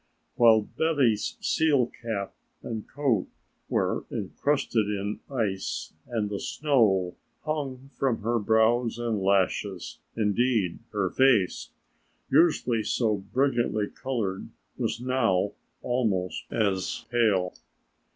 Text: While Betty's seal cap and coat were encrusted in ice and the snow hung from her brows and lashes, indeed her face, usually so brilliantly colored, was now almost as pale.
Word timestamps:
While 0.33 0.61
Betty's 0.63 1.37
seal 1.41 1.85
cap 1.85 2.33
and 2.63 2.87
coat 2.87 3.27
were 3.69 4.05
encrusted 4.09 4.87
in 4.87 5.19
ice 5.29 5.93
and 6.07 6.27
the 6.27 6.39
snow 6.39 7.17
hung 7.45 7.91
from 7.99 8.23
her 8.23 8.39
brows 8.39 8.97
and 8.97 9.21
lashes, 9.21 9.99
indeed 10.17 10.79
her 10.91 11.11
face, 11.11 11.69
usually 12.31 12.81
so 12.81 13.17
brilliantly 13.17 13.89
colored, 13.91 14.49
was 14.75 14.99
now 14.99 15.51
almost 15.83 16.45
as 16.51 17.05
pale. 17.11 17.53